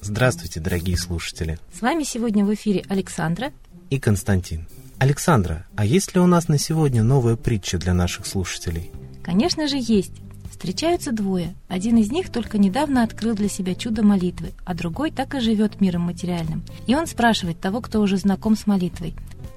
Здравствуйте, 0.00 0.60
дорогие 0.60 0.96
слушатели. 0.96 1.58
С 1.72 1.80
вами 1.80 2.04
сегодня 2.04 2.44
в 2.44 2.54
эфире 2.54 2.84
Александра 2.88 3.52
и 3.90 3.98
Константин. 3.98 4.66
Александра, 4.98 5.66
а 5.74 5.84
есть 5.84 6.14
ли 6.14 6.20
у 6.20 6.26
нас 6.26 6.46
на 6.46 6.58
сегодня 6.58 7.02
новая 7.02 7.34
притча 7.34 7.78
для 7.78 7.92
наших 7.92 8.26
слушателей? 8.26 8.90
Конечно 9.24 9.66
же 9.66 9.78
есть. 9.78 10.12
Встречаются 10.48 11.10
двое. 11.10 11.54
Один 11.66 11.96
из 11.96 12.12
них 12.12 12.30
только 12.30 12.58
недавно 12.58 13.02
открыл 13.02 13.34
для 13.34 13.48
себя 13.48 13.74
чудо 13.74 14.04
молитвы, 14.04 14.52
а 14.64 14.74
другой 14.74 15.10
так 15.10 15.34
и 15.34 15.40
живет 15.40 15.80
миром 15.80 16.02
материальным. 16.02 16.62
И 16.86 16.94
он 16.94 17.08
спрашивает 17.08 17.58
того, 17.58 17.80
кто 17.80 18.00
уже 18.00 18.16
знаком 18.16 18.56
с 18.56 18.68
молитвой. 18.68 19.14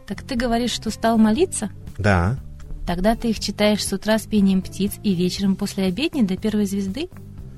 «Так 0.08 0.24
ты 0.24 0.36
говоришь, 0.36 0.72
что 0.72 0.90
стал 0.90 1.20
молиться?» 1.20 1.70
Да. 1.98 2.40
Тогда 2.86 3.16
ты 3.16 3.30
их 3.30 3.40
читаешь 3.40 3.86
с 3.86 3.92
утра 3.92 4.20
с 4.20 4.24
пением 4.24 4.62
птиц 4.62 4.94
и 5.04 5.14
вечером 5.16 5.56
после 5.56 5.86
обедни 5.86 6.22
до 6.22 6.38
первой 6.38 6.66
звезды? 6.66 7.10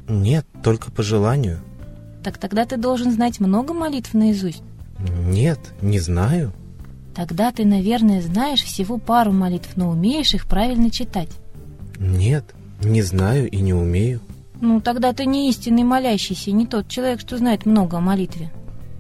Нет, 0.08 0.46
только 0.64 0.90
по 0.90 1.04
желанию. 1.04 1.60
Так 2.24 2.38
тогда 2.38 2.66
ты 2.66 2.78
должен 2.78 3.12
знать 3.12 3.40
много 3.40 3.74
молитв 3.74 4.14
наизусть. 4.14 4.64
Нет, 5.00 5.60
не 5.82 6.00
знаю. 6.00 6.54
Тогда 7.14 7.52
ты, 7.52 7.66
наверное, 7.66 8.22
знаешь 8.22 8.64
всего 8.64 8.98
пару 8.98 9.32
молитв, 9.32 9.76
но 9.76 9.90
умеешь 9.90 10.34
их 10.34 10.46
правильно 10.48 10.90
читать. 10.92 11.30
Нет, 12.00 12.46
не 12.84 13.02
знаю 13.02 13.50
и 13.50 13.58
не 13.58 13.74
умею. 13.74 14.22
Ну, 14.62 14.82
тогда 14.82 15.14
ты 15.14 15.26
не 15.26 15.50
истинный 15.50 15.84
молящийся, 15.84 16.52
не 16.52 16.66
тот 16.66 16.88
человек, 16.88 17.20
что 17.20 17.38
знает 17.38 17.66
много 17.66 17.98
о 17.98 18.02
молитве. 18.02 18.52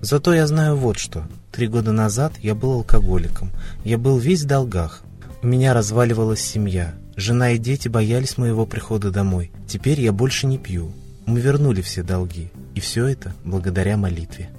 Зато 0.02 0.34
я 0.34 0.45
знаю 0.45 0.75
вот 0.78 0.98
что. 0.98 1.28
Три 1.52 1.67
года 1.67 1.91
назад 1.91 2.34
я 2.41 2.53
был 2.53 2.73
алкоголиком. 2.73 3.50
Я 3.84 3.98
был 3.98 4.17
весь 4.17 4.44
в 4.44 4.48
долгах. 4.48 5.03
У 5.44 5.48
меня 5.48 5.73
разваливалась 5.73 6.41
семья. 6.41 6.96
Жена 7.16 7.52
и 7.52 7.58
дети 7.59 7.88
боялись 7.88 8.38
моего 8.38 8.66
прихода 8.66 9.12
домой. 9.12 9.52
Теперь 9.68 10.02
я 10.02 10.12
больше 10.12 10.48
не 10.48 10.58
пью. 10.58 10.92
Мы 11.28 11.39
вернули 11.39 11.81
все 11.81 12.02
долги. 12.02 12.50
И 12.73 12.80
все 12.80 13.06
это 13.06 13.34
благодаря 13.44 13.98
молитве. 13.98 14.50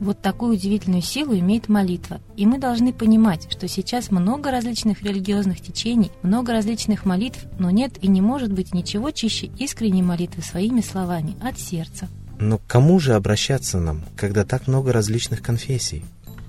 Вот 0.00 0.20
такую 0.20 0.54
удивительную 0.54 1.02
силу 1.02 1.38
имеет 1.38 1.68
молитва. 1.68 2.20
И 2.36 2.46
мы 2.46 2.58
должны 2.58 2.92
понимать, 2.92 3.46
что 3.50 3.68
сейчас 3.68 4.10
много 4.10 4.50
различных 4.50 5.02
религиозных 5.02 5.60
течений, 5.60 6.10
много 6.22 6.52
различных 6.52 7.04
молитв, 7.04 7.44
но 7.58 7.70
нет 7.70 7.92
и 8.00 8.08
не 8.08 8.22
может 8.22 8.50
быть 8.52 8.72
ничего 8.72 9.10
чище 9.10 9.50
искренней 9.58 10.02
молитвы 10.02 10.42
своими 10.42 10.80
словами, 10.80 11.36
от 11.42 11.58
сердца. 11.58 12.08
Но 12.40 12.56
к 12.56 12.66
кому 12.66 12.98
же 12.98 13.12
обращаться 13.14 13.78
нам, 13.78 14.02
когда 14.16 14.44
так 14.44 14.66
много 14.66 14.92
различных 14.92 15.42
конфессий? 15.42 16.02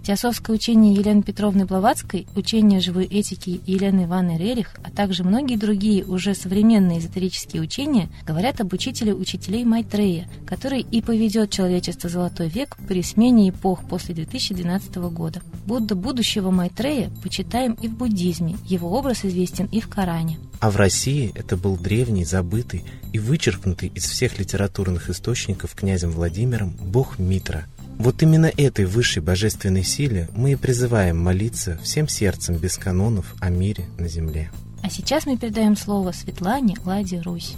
Теософское 0.04 0.54
учение 0.54 0.96
Елены 0.96 1.22
Петровны 1.22 1.66
Блаватской, 1.66 2.28
учение 2.36 2.80
живой 2.80 3.06
этики 3.06 3.62
Елены 3.68 4.06
Ивановны 4.06 4.40
Рерих, 4.40 4.76
а 4.84 4.90
также 4.90 5.24
многие 5.24 5.58
другие 5.58 6.04
уже 6.04 6.34
современные 6.34 6.98
эзотерические 6.98 7.62
учения 7.62 8.10
говорят 8.26 8.62
об 8.62 8.74
учителе 8.74 9.14
учителей 9.14 9.64
Майтрея, 9.64 10.28
который 10.48 10.82
и 10.82 11.04
поведет 11.04 11.52
человечество 11.52 12.10
золотой 12.10 12.50
век 12.50 12.78
при 12.88 13.04
смене 13.04 13.50
эпох 13.50 13.84
после 13.88 14.16
2012 14.16 14.96
года. 14.96 15.44
Будда 15.68 15.94
будущего 15.94 16.50
Майтрея 16.50 17.12
почитаем 17.22 17.74
и 17.74 17.88
в 17.88 17.96
буддизме, 17.96 18.58
его 18.66 18.98
образ 18.98 19.24
известен 19.24 19.68
и 19.68 19.82
в 19.82 19.88
Коране. 19.88 20.40
А 20.60 20.72
в 20.72 20.78
России 20.78 21.32
это 21.36 21.58
был 21.58 21.78
древний, 21.78 22.26
забытый 22.26 22.84
и 23.14 23.20
вычеркнутый 23.20 23.92
из 23.94 24.06
всех 24.06 24.40
литературных 24.40 25.12
источников 25.12 25.76
князем 25.76 26.10
Владимиром 26.10 26.72
бог 26.80 27.20
Митра– 27.20 27.68
вот 28.02 28.24
именно 28.24 28.52
этой 28.58 28.86
высшей 28.86 29.22
божественной 29.22 29.84
силе 29.84 30.28
мы 30.36 30.54
и 30.54 30.56
призываем 30.56 31.20
молиться 31.20 31.78
всем 31.84 32.08
сердцем 32.08 32.56
без 32.56 32.78
канонов 32.78 33.36
о 33.40 33.50
мире 33.50 33.86
на 33.98 34.08
земле. 34.08 34.52
А 34.84 34.90
сейчас 34.90 35.26
мы 35.26 35.38
передаем 35.38 35.78
слово 35.78 36.12
Светлане 36.12 36.76
Ладе 36.84 37.22
Русь. 37.22 37.56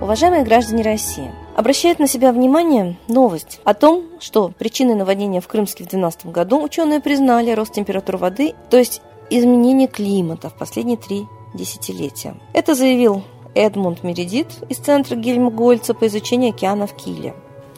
Уважаемые 0.00 0.44
граждане 0.44 0.82
России, 0.82 1.30
обращает 1.62 2.00
на 2.00 2.08
себя 2.08 2.32
внимание 2.32 2.98
новость 3.06 3.60
о 3.62 3.72
том, 3.72 4.02
что 4.18 4.48
причиной 4.58 4.96
наводнения 4.96 5.40
в 5.40 5.46
Крымске 5.46 5.84
в 5.84 5.86
2012 5.86 6.26
году 6.26 6.60
ученые 6.60 6.98
признали 6.98 7.52
рост 7.52 7.72
температуры 7.72 8.18
воды, 8.18 8.54
то 8.68 8.76
есть 8.76 9.00
изменение 9.30 9.86
климата 9.86 10.50
в 10.50 10.54
последние 10.54 10.96
три 10.96 11.24
десятилетия. 11.54 12.34
Это 12.52 12.74
заявил 12.74 13.22
Эдмунд 13.54 14.02
Мередит 14.02 14.48
из 14.70 14.78
Центра 14.78 15.14
Гельмгольца 15.14 15.94
по 15.94 16.08
изучению 16.08 16.50
океана 16.50 16.88
в 16.88 16.96
Киле, 16.96 17.32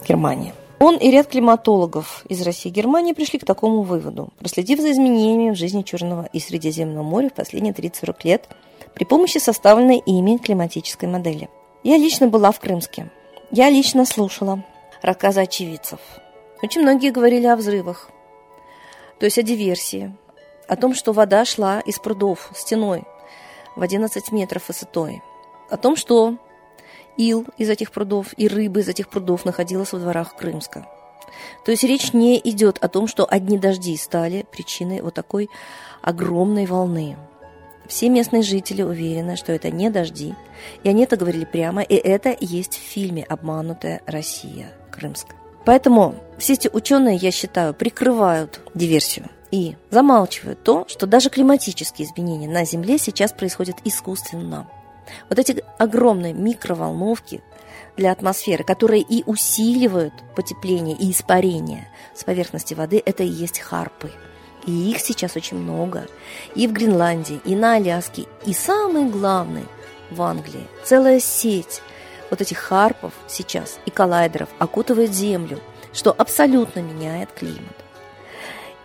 Германия. 0.09 0.55
Он 0.81 0.97
и 0.97 1.11
ряд 1.11 1.27
климатологов 1.27 2.25
из 2.31 2.41
России 2.41 2.71
и 2.71 2.72
Германии 2.72 3.12
пришли 3.12 3.39
к 3.39 3.45
такому 3.45 3.83
выводу, 3.83 4.31
проследив 4.39 4.81
за 4.81 4.93
изменениями 4.93 5.51
в 5.55 5.59
жизни 5.59 5.83
Черного 5.83 6.27
и 6.33 6.41
Средиземного 6.41 7.03
моря 7.03 7.28
в 7.28 7.34
последние 7.34 7.75
30-40 7.75 8.16
лет 8.25 8.49
при 8.95 9.05
помощи 9.05 9.37
составленной 9.37 9.99
ими 9.99 10.39
климатической 10.39 11.06
модели. 11.06 11.51
Я 11.83 11.99
лично 11.99 12.28
была 12.28 12.51
в 12.51 12.61
Крымске. 12.61 13.11
Я 13.56 13.70
лично 13.70 14.04
слушала 14.04 14.65
рассказы 15.00 15.42
очевидцев. 15.42 16.00
Очень 16.60 16.82
многие 16.82 17.12
говорили 17.12 17.47
о 17.47 17.54
взрывах, 17.54 18.10
то 19.20 19.26
есть 19.26 19.38
о 19.38 19.44
диверсии, 19.44 20.12
о 20.66 20.75
том, 20.75 20.92
что 20.92 21.12
вода 21.12 21.44
шла 21.44 21.78
из 21.78 22.00
прудов 22.00 22.50
стеной 22.56 23.04
в 23.76 23.82
11 23.82 24.32
метров 24.32 24.66
высотой, 24.66 25.22
о 25.70 25.76
том, 25.76 25.94
что 25.94 26.37
ил 27.16 27.47
из 27.56 27.70
этих 27.70 27.92
прудов 27.92 28.37
и 28.37 28.48
рыбы 28.48 28.81
из 28.81 28.88
этих 28.88 29.09
прудов 29.09 29.44
находилась 29.44 29.92
во 29.92 30.00
дворах 30.00 30.34
Крымска. 30.34 30.88
То 31.65 31.71
есть 31.71 31.84
речь 31.84 32.12
не 32.12 32.41
идет 32.41 32.78
о 32.82 32.88
том, 32.88 33.06
что 33.06 33.25
одни 33.25 33.56
дожди 33.56 33.97
стали 33.97 34.47
причиной 34.50 35.00
вот 35.00 35.15
такой 35.15 35.48
огромной 36.03 36.66
волны. 36.66 37.16
Все 37.87 38.09
местные 38.09 38.43
жители 38.43 38.83
уверены, 38.83 39.37
что 39.37 39.53
это 39.53 39.71
не 39.71 39.91
дожди, 39.91 40.34
и 40.83 40.89
они 40.89 41.05
это 41.05 41.17
говорили 41.17 41.45
прямо, 41.45 41.83
и 41.83 41.95
это 41.95 42.34
есть 42.41 42.75
в 42.75 42.81
фильме 42.81 43.25
«Обманутая 43.25 44.00
Россия. 44.06 44.72
Крымск». 44.91 45.28
Поэтому 45.65 46.15
все 46.39 46.55
эти 46.55 46.69
ученые, 46.69 47.17
я 47.17 47.31
считаю, 47.31 47.75
прикрывают 47.75 48.61
диверсию 48.75 49.27
и 49.50 49.77
замалчивают 49.91 50.62
то, 50.62 50.87
что 50.89 51.06
даже 51.06 51.31
климатические 51.31 52.06
изменения 52.06 52.49
на 52.49 52.65
Земле 52.65 52.99
сейчас 52.99 53.33
происходят 53.33 53.77
искусственно. 53.84 54.69
Вот 55.28 55.39
эти 55.39 55.62
огромные 55.78 56.33
микроволновки 56.33 57.43
для 57.97 58.12
атмосферы, 58.12 58.65
которые 58.65 59.03
и 59.03 59.22
усиливают 59.25 60.15
потепление 60.34 60.97
и 60.97 61.11
испарение 61.11 61.89
с 62.15 62.25
поверхности 62.25 62.75
воды, 62.75 63.03
это 63.05 63.22
и 63.22 63.28
есть 63.28 63.61
харпы– 63.61 64.11
и 64.67 64.91
их 64.91 65.01
сейчас 65.01 65.37
очень 65.37 65.59
много. 65.59 66.07
И 66.55 66.67
в 66.67 66.73
Гренландии, 66.73 67.41
и 67.45 67.55
на 67.55 67.75
Аляске, 67.75 68.27
и 68.47 68.53
самый 68.53 69.05
главный 69.05 69.65
в 70.11 70.23
Англии. 70.23 70.67
Целая 70.85 71.21
сеть 71.21 71.83
вот 72.31 72.41
этих 72.41 72.59
харпов 72.59 73.13
сейчас 73.29 73.79
и 73.87 73.91
коллайдеров 73.91 74.49
окутывает 74.59 75.13
Землю, 75.13 75.61
что 75.93 76.15
абсолютно 76.17 76.81
меняет 76.81 77.31
климат. 77.33 77.75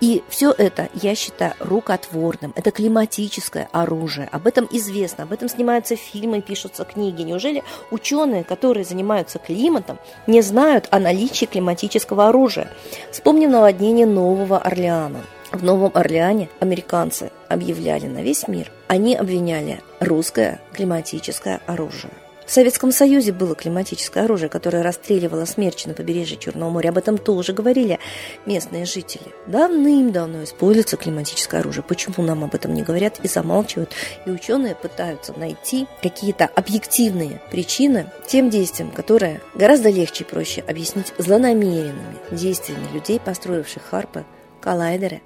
И 0.01 0.23
все 0.29 0.53
это, 0.57 0.87
я 0.93 1.13
считаю, 1.13 1.53
рукотворным. 1.59 2.53
Это 2.55 2.71
климатическое 2.71 3.67
оружие. 3.73 4.29
Об 4.31 4.47
этом 4.47 4.65
известно, 4.71 5.25
об 5.25 5.33
этом 5.33 5.49
снимаются 5.49 5.97
фильмы, 5.97 6.41
пишутся 6.41 6.85
книги. 6.85 7.23
Неужели 7.23 7.63
ученые, 7.91 8.45
которые 8.45 8.85
занимаются 8.85 9.39
климатом, 9.39 9.99
не 10.25 10.41
знают 10.41 10.87
о 10.91 10.99
наличии 10.99 11.45
климатического 11.45 12.29
оружия? 12.29 12.71
Вспомним 13.11 13.51
наводнение 13.51 14.05
Нового 14.05 14.57
Орлеана– 14.57 15.21
в 15.51 15.63
Новом 15.63 15.91
Орлеане 15.93 16.49
американцы 16.59 17.31
объявляли 17.47 18.07
на 18.07 18.21
весь 18.21 18.47
мир, 18.47 18.71
они 18.87 19.15
обвиняли 19.15 19.81
русское 19.99 20.61
климатическое 20.73 21.61
оружие. 21.65 22.11
В 22.49 22.51
Советском 22.51 22.91
Союзе 22.91 23.31
было 23.31 23.53
климатическое 23.53 24.23
оружие, 24.23 24.49
которое 24.49 24.81
расстреливало 24.81 25.45
смерчи 25.45 25.87
на 25.87 25.93
побережье 25.93 26.35
Черного 26.35 26.71
моря. 26.71 26.89
Об 26.89 26.97
этом 26.97 27.19
тоже 27.19 27.53
говорили 27.53 27.99
местные 28.47 28.85
жители. 28.85 29.27
Давным-давно 29.45 30.43
используется 30.45 30.97
климатическое 30.97 31.59
оружие. 31.59 31.83
Почему 31.87 32.25
нам 32.25 32.43
об 32.43 32.55
этом 32.55 32.73
не 32.73 32.81
говорят 32.81 33.19
и 33.21 33.27
замалчивают? 33.27 33.91
И 34.25 34.31
ученые 34.31 34.73
пытаются 34.73 35.33
найти 35.37 35.85
какие-то 36.01 36.45
объективные 36.45 37.39
причины 37.51 38.07
тем 38.25 38.49
действиям, 38.49 38.89
которые 38.89 39.41
гораздо 39.53 39.89
легче 39.89 40.23
и 40.23 40.27
проще 40.27 40.63
объяснить 40.67 41.13
злонамеренными 41.19 42.17
действиями 42.31 42.87
людей, 42.95 43.19
построивших 43.19 43.83
харпы, 43.83 44.25
коллайдеры 44.59 45.21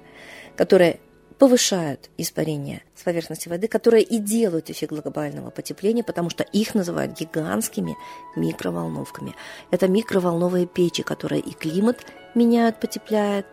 которые 0.56 1.00
повышают 1.38 2.10
испарение 2.16 2.82
с 2.94 3.02
поверхности 3.02 3.48
воды, 3.48 3.66
которые 3.66 4.04
и 4.04 4.18
делают 4.18 4.70
эффект 4.70 4.92
глобального 4.92 5.50
потепления, 5.50 6.04
потому 6.04 6.30
что 6.30 6.44
их 6.44 6.74
называют 6.74 7.18
гигантскими 7.18 7.96
микроволновками. 8.36 9.34
Это 9.70 9.88
микроволновые 9.88 10.66
печи, 10.66 11.02
которые 11.02 11.40
и 11.40 11.52
климат 11.52 12.06
меняют, 12.34 12.78
потепляют, 12.78 13.46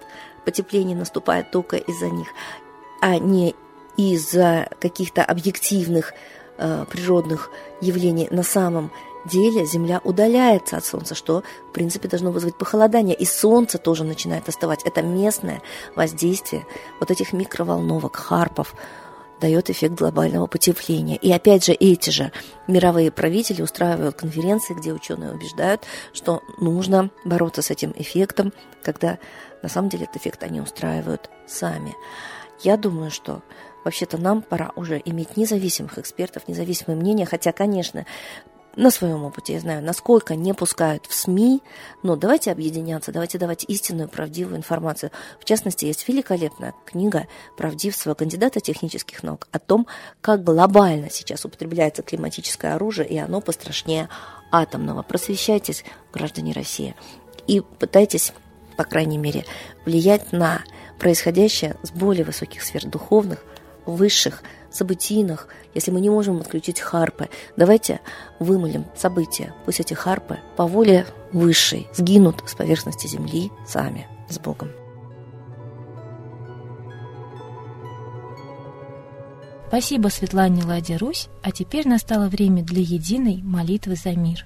потепление 0.46 0.96
наступает 0.96 1.50
только 1.52 1.78
из-за 1.78 2.10
них, 2.10 2.28
а 3.02 3.18
не 3.18 3.56
из-за 3.98 4.70
каких-то 4.80 5.24
объективных 5.24 6.14
э, 6.58 6.86
природных 6.90 7.50
явлений 7.82 8.28
на 8.32 8.44
самом 8.44 8.86
деле 8.86 9.11
Земля 9.26 10.02
удаляется 10.04 10.78
от 10.78 10.86
Солнца, 10.86 11.16
что, 11.16 11.44
в 11.70 11.72
принципе, 11.74 12.08
должно 12.08 12.32
вызвать 12.32 12.58
похолодание. 12.58 13.16
И 13.16 13.26
Солнце 13.26 13.78
тоже 13.78 14.04
начинает 14.04 14.48
остывать. 14.50 14.84
Это 14.84 15.02
местное 15.02 15.62
воздействие 15.96 16.66
вот 17.00 17.12
этих 17.12 17.34
микроволновок, 17.34 18.16
харпов, 18.16 18.76
дает 19.42 19.70
эффект 19.70 19.96
глобального 19.96 20.46
потепления. 20.48 21.18
И 21.18 21.32
опять 21.32 21.66
же, 21.66 21.74
эти 21.74 22.12
же 22.12 22.32
мировые 22.68 23.12
правители 23.12 23.62
устраивают 23.62 24.16
конференции, 24.16 24.76
где 24.76 24.94
ученые 24.94 25.34
убеждают, 25.34 25.84
что 26.14 26.42
нужно 26.60 27.10
бороться 27.26 27.62
с 27.62 27.72
этим 27.72 27.92
эффектом, 27.96 28.54
когда 28.84 29.18
на 29.64 29.70
самом 29.70 29.90
деле 29.90 30.04
этот 30.06 30.18
эффект 30.18 30.44
они 30.44 30.62
устраивают 30.62 31.30
сами. 31.48 31.96
Я 32.62 32.78
думаю, 32.78 33.10
что 33.10 33.42
вообще-то 33.84 34.20
нам 34.20 34.44
пора 34.44 34.72
уже 34.76 35.02
иметь 35.04 35.38
независимых 35.38 35.98
экспертов, 35.98 36.48
независимое 36.48 36.96
мнение, 36.96 37.26
хотя, 37.26 37.52
конечно, 37.52 38.06
на 38.76 38.90
своем 38.90 39.24
опыте 39.26 39.54
я 39.54 39.60
знаю, 39.60 39.84
насколько 39.84 40.36
не 40.36 40.54
пускают 40.54 41.06
в 41.06 41.14
СМИ, 41.14 41.62
но 42.04 42.16
давайте 42.16 42.52
объединяться, 42.52 43.12
давайте 43.12 43.38
давать 43.38 43.66
истинную, 43.68 44.08
правдивую 44.08 44.58
информацию. 44.58 45.12
В 45.40 45.46
частности, 45.46 45.86
есть 45.86 46.08
великолепная 46.08 46.74
книга 46.86 47.28
правдивства 47.58 48.14
кандидата 48.14 48.60
технических 48.62 49.24
наук 49.24 49.48
о 49.52 49.60
том, 49.60 49.88
как 50.22 50.44
глобально 50.44 51.10
сейчас 51.10 51.44
употребляется 51.44 52.02
климатическое 52.02 52.76
оружие, 52.76 53.08
и 53.08 53.18
оно 53.18 53.42
пострашнее 53.42 54.08
атомного. 54.52 55.02
Просвещайтесь, 55.02 55.84
граждане 56.14 56.54
России, 56.54 56.96
и 57.48 57.62
пытайтесь, 57.62 58.34
по 58.78 58.84
крайней 58.84 59.18
мере, 59.18 59.46
влиять 59.86 60.32
на 60.32 60.64
происходящее 60.98 61.76
с 61.84 61.92
более 61.92 62.24
высоких 62.24 62.62
сфер 62.62 62.86
духовных, 62.86 63.44
высших, 63.86 64.44
событийных, 64.72 65.48
если 65.74 65.92
мы 65.92 66.02
не 66.02 66.10
можем 66.10 66.40
отключить 66.40 66.80
харпы, 66.80 67.30
давайте 67.58 68.00
вымолим 68.40 68.86
события. 68.96 69.54
Пусть 69.66 69.80
эти 69.80 69.94
харпы 69.94 70.40
по 70.56 70.66
воле 70.66 71.06
высшей 71.32 71.88
сгинут 71.94 72.44
с 72.48 72.56
поверхности 72.56 73.08
Земли 73.08 73.52
сами, 73.68 74.08
с 74.30 74.40
Богом. 74.40 74.70
Спасибо 79.68 80.10
Светлане 80.10 80.66
Ладе 80.66 80.98
Русь, 80.98 81.30
а 81.44 81.52
теперь 81.52 81.88
настало 81.88 82.28
время 82.28 82.62
для 82.62 82.82
единой 82.82 83.42
молитвы 83.42 83.96
за 83.96 84.12
мир. 84.12 84.46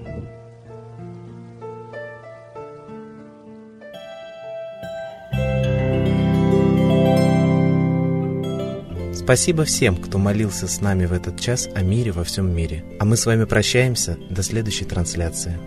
Спасибо 9.31 9.63
всем, 9.63 9.95
кто 9.95 10.17
молился 10.17 10.67
с 10.67 10.81
нами 10.81 11.05
в 11.05 11.13
этот 11.13 11.39
час 11.39 11.69
о 11.73 11.83
мире 11.83 12.11
во 12.11 12.25
всем 12.25 12.53
мире. 12.53 12.83
А 12.99 13.05
мы 13.05 13.15
с 13.15 13.25
вами 13.25 13.45
прощаемся 13.45 14.17
до 14.29 14.43
следующей 14.43 14.83
трансляции. 14.83 15.57